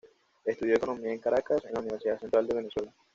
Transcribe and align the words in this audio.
Estudió 0.45 0.77
economía 0.77 1.11
en 1.13 1.19
Caracas, 1.19 1.63
en 1.63 1.73
la 1.75 1.79
Universidad 1.81 2.19
Central 2.19 2.47
de 2.47 2.55
Venezuela. 2.55 2.91